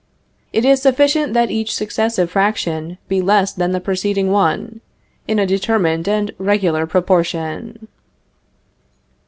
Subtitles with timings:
[0.51, 4.81] It is sufficient that each successive fraction be less than the preceding one,
[5.27, 7.87] in a determined and regular proportion.